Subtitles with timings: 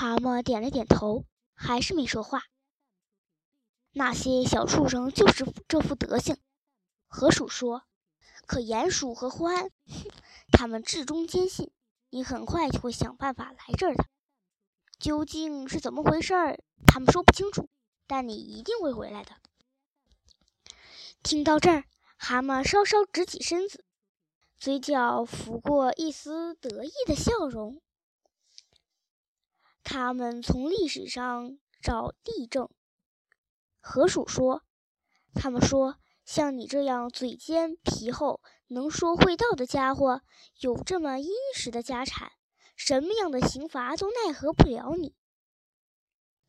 [0.00, 2.44] 蛤蟆点了点头，还是没说话。
[3.92, 6.38] 那些小畜生就是这副德行。
[7.06, 7.82] 河鼠说
[8.48, 9.68] ：“可鼹鼠和獾，
[10.52, 11.70] 他们至忠坚信，
[12.08, 14.06] 你很快就会想办法来这儿的。
[14.98, 17.68] 究竟是怎么回事儿，他们说不清楚，
[18.06, 19.32] 但你一定会回来的。”
[21.22, 21.84] 听到这儿，
[22.16, 23.84] 蛤蟆稍稍直起身子，
[24.58, 27.82] 嘴角浮过一丝得意的笑容。
[29.82, 32.68] 他们从历史上找例证。
[33.80, 34.62] 河鼠说
[35.34, 40.20] ：“他们说，像你这样嘴尖皮厚、能说会道的家伙，
[40.60, 42.30] 有这么殷实的家产，
[42.76, 45.16] 什么样的刑罚都奈何不了你。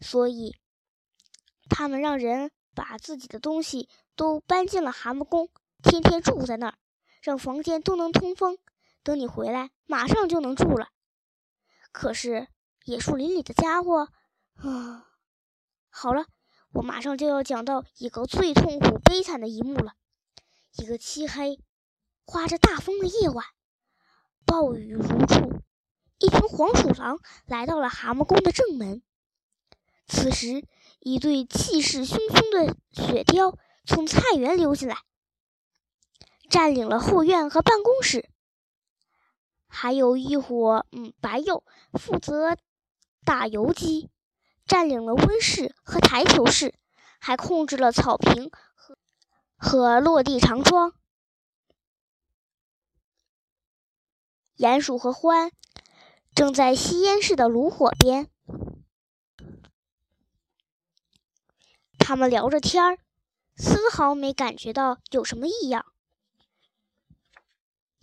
[0.01, 0.57] 所以，
[1.69, 5.49] 他们让人把自己的东西都搬进了蛤蟆宫，
[5.81, 6.77] 天天住在那儿，
[7.21, 8.57] 让房间都能通风。
[9.03, 10.89] 等你回来，马上就能住了。
[11.93, 12.47] 可是……”
[12.83, 14.09] 野树林里的家伙，
[14.55, 15.05] 啊，
[15.89, 16.25] 好了，
[16.71, 19.93] 我马上就要讲到一个最痛苦、悲惨的一幕了。
[20.71, 21.59] 一个漆黑、
[22.25, 23.45] 刮着大风的夜晚，
[24.47, 25.61] 暴雨如注，
[26.17, 29.03] 一群黄鼠狼来到了蛤蟆宫的正门。
[30.07, 30.65] 此时，
[30.99, 34.97] 一对气势汹汹的雪貂从菜园溜进来，
[36.49, 38.27] 占领了后院和办公室，
[39.67, 42.57] 还有一伙嗯白鼬负责。
[43.23, 44.09] 打游击，
[44.65, 46.73] 占领了温室和台球室，
[47.19, 48.97] 还控制了草坪和
[49.55, 50.93] 和落地长窗。
[54.57, 55.51] 鼹鼠和獾
[56.35, 58.29] 正在吸烟室的炉火边，
[61.97, 62.99] 他们聊着天儿，
[63.55, 65.85] 丝毫没感觉到有什么异样，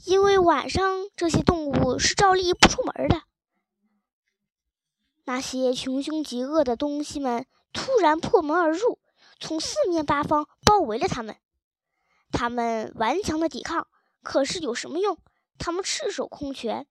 [0.05, 3.28] 因为晚上这些动物是照例不出门的。
[5.29, 8.99] 那些穷凶极恶的东西们突然破门而入，
[9.39, 11.37] 从四面八方包围了他们。
[12.33, 13.89] 他们顽强的抵抗，
[14.23, 15.19] 可是有什么用？
[15.59, 16.87] 他们赤手空拳，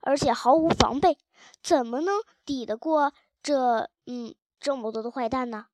[0.00, 1.16] 而且毫无防备，
[1.62, 3.88] 怎么能抵得过这……
[4.04, 5.68] 嗯，这么多的坏蛋呢？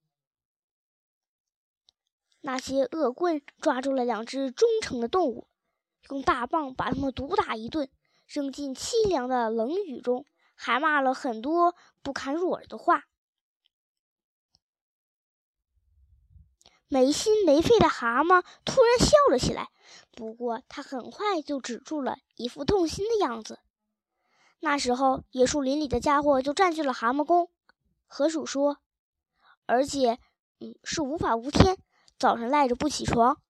[2.43, 5.49] 那些恶棍抓住了两只忠诚的动物，
[6.11, 7.91] 用大棒把他们毒打一顿，
[8.28, 10.25] 扔进凄凉的冷雨中。
[10.56, 13.05] 还骂了很多不堪入耳的话。
[16.89, 19.71] 没心没肺的蛤蟆突然笑了起来，
[20.12, 23.59] 不过他很快就止住了，一副痛心的样子。
[24.61, 27.50] 那时候，野树林里的家伙就占据了蛤蟆宫。
[28.06, 28.78] 河鼠说
[29.66, 30.21] ：“而且，
[30.61, 31.77] 嗯，是无法无天，
[32.19, 33.43] 早上赖着不起床，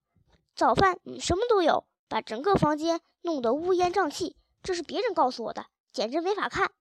[0.54, 4.36] 早饭嗯什么都有，把整个房间弄得乌烟瘴气。
[4.62, 6.72] 这是别人告诉我的，简直没法看。”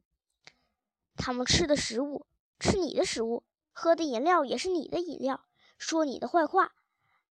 [1.15, 2.25] 他们吃的食物，
[2.59, 5.43] 吃你的食物；喝的饮料也是你的饮料。
[5.77, 6.71] 说你的坏话，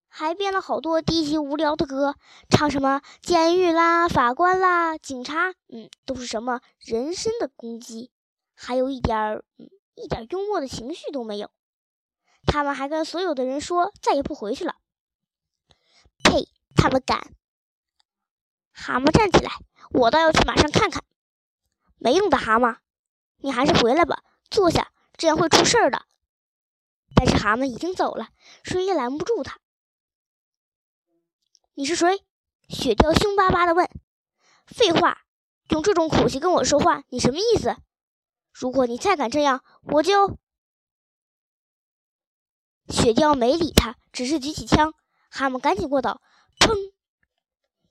[0.07, 2.15] 还编了好多低级无聊的歌，
[2.49, 8.11] 唱什么监狱啦、法官啦、警察，嗯，都是什么人身的攻击，
[8.53, 11.51] 还有一点儿，嗯，一点幽默的情绪都没有。
[12.45, 14.75] 他们还跟所有的人说再也不回去了。
[16.23, 16.47] 呸！
[16.75, 17.35] 他们敢！
[18.71, 19.51] 蛤蟆站起来，
[19.91, 21.03] 我倒要去马上看看。
[21.97, 22.77] 没用的蛤蟆。
[23.41, 26.05] 你还是回来吧，坐下，这样会出事儿的。
[27.15, 28.29] 但是蛤蟆已经走了，
[28.63, 29.59] 谁也拦不住他。
[31.73, 32.23] 你是谁？
[32.69, 33.89] 雪貂凶巴巴地问。
[34.65, 35.23] 废话，
[35.69, 37.75] 用这种口气跟我说话，你什么意思？
[38.53, 40.37] 如果你再敢这样，我就……
[42.89, 44.93] 雪貂没理他，只是举起枪。
[45.29, 46.21] 蛤蟆赶紧过倒，
[46.59, 46.91] 砰！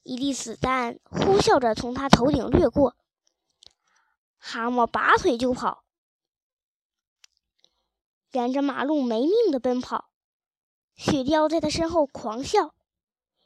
[0.03, 2.97] 一粒子弹呼啸着从他头顶掠过。
[4.43, 5.85] 蛤蟆拔腿就跑，
[8.33, 10.11] 沿着马路没命的奔跑。
[10.97, 12.75] 雪貂在他身后狂笑，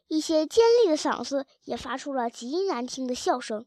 [0.06, 3.66] 一些尖利的嗓子也发出了极难听的笑声。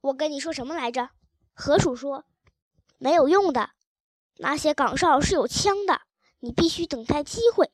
[0.00, 1.10] 我跟你说什么来着？
[1.52, 2.24] 河鼠说
[2.98, 3.70] ：“没有用的，
[4.36, 6.00] 那些岗哨是有枪的，
[6.40, 7.70] 你必须等待机会。”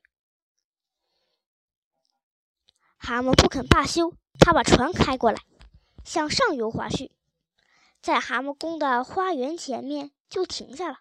[2.99, 5.41] 蛤蟆不肯罢休，他把船开过来，
[6.05, 7.13] 向上游划去。
[8.07, 11.01] 在蛤蟆宫的花园前面就停下了，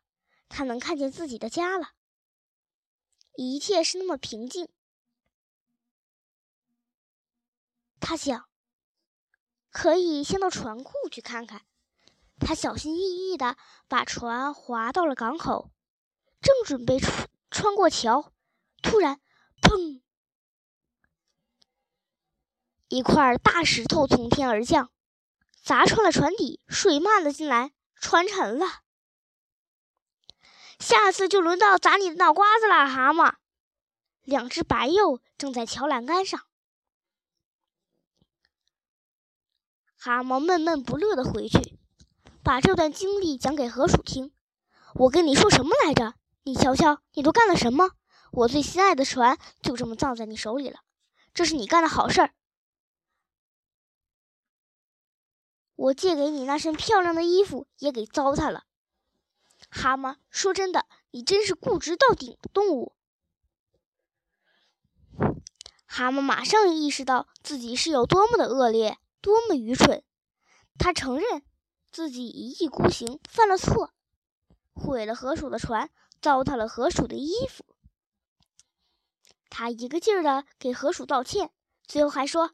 [0.49, 1.89] 他能看见自己的家了。
[3.35, 4.67] 一切是那么平静。
[7.99, 8.49] 他想，
[9.69, 11.67] 可以先到船库去看看。
[12.39, 13.55] 他小心翼翼地
[13.87, 15.69] 把船划到了港口，
[16.41, 18.33] 正准备穿穿过桥，
[18.81, 19.21] 突然，
[19.61, 20.01] 砰！
[22.87, 24.91] 一块大石头从天而降。
[25.65, 28.67] 砸穿了船底，水漫了进来，船沉了。
[30.77, 33.33] 下次就轮到砸你的脑瓜子了，蛤蟆。
[34.21, 36.39] 两只白鼬正在桥栏杆上。
[39.97, 41.79] 蛤蟆闷闷不乐的回去，
[42.43, 44.31] 把这段经历讲给河鼠听。
[44.93, 46.13] 我跟你说什么来着？
[46.43, 47.89] 你瞧瞧，你都干了什么？
[48.31, 50.81] 我最心爱的船就这么葬在你手里了。
[51.33, 52.35] 这是你干的好事儿。
[55.75, 58.63] 我借给你那身漂亮的衣服也给糟蹋了。
[59.69, 62.93] 蛤蟆，说真的，你真是固执到顶的动物。
[65.85, 70.03] 蛤蟆马上意识到自己是有多么的恶劣，多么愚蠢。
[70.77, 71.41] 他承认
[71.91, 73.93] 自己一意孤行，犯了错，
[74.73, 75.89] 毁了河鼠的船，
[76.21, 77.65] 糟蹋了河鼠的衣服。
[79.49, 81.49] 他一个劲儿的给河鼠道歉，
[81.87, 82.51] 最后还说：“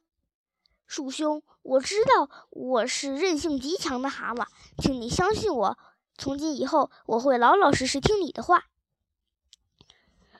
[0.92, 4.46] 鼠兄，我知道我是韧性极强的蛤蟆，
[4.78, 5.78] 请你相信我，
[6.18, 8.66] 从今以后我会老老实实听你的话。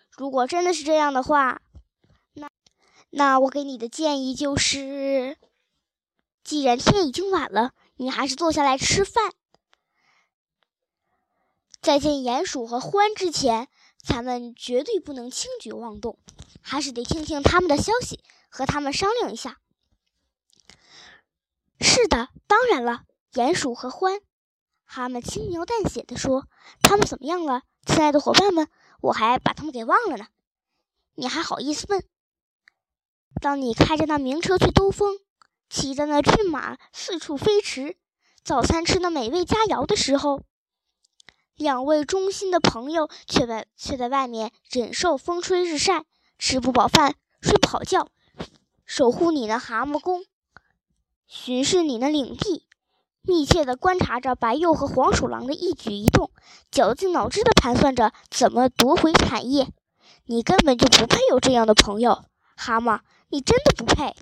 [0.10, 1.62] 如果真的是这样的话。”
[2.36, 2.50] 那
[3.12, 5.38] 那我给你的建议就是，
[6.44, 9.32] 既然天已经晚了，你还是坐下来吃饭。
[11.82, 13.70] 在见鼹鼠和獾之前，
[14.04, 16.20] 咱们绝对不能轻举妄动，
[16.62, 18.20] 还是得听听他们的消息，
[18.50, 19.60] 和他们商量一下。
[21.82, 24.22] 是的，当然了，鼹鼠和獾，
[24.86, 26.48] 他们轻描淡写的说
[26.84, 28.68] ：“他们怎么样了，亲爱的伙伴们？
[29.02, 30.28] 我还把他们给忘了呢。
[31.16, 32.04] 你还好意思问？”
[33.42, 35.18] 当你开着那名车去兜风，
[35.70, 37.98] 骑着那骏马四处飞驰，
[38.44, 40.44] 早餐吃那美味佳肴的时候，
[41.56, 46.06] 两位忠心的朋友却在却在外面忍受风吹日晒，
[46.38, 48.08] 吃不饱饭，睡不好觉，
[48.86, 50.24] 守护你那蛤蟆宫，
[51.34, 52.66] 巡视你的领地，
[53.22, 56.30] 密切地观察着白鼬和黄鼠狼的一举一动，
[56.70, 59.70] 绞尽脑汁地盘算着怎么夺回产业。
[60.26, 62.26] 你根本就不配有这样的朋友，
[62.58, 63.00] 蛤蟆。
[63.30, 64.14] 你真的不配。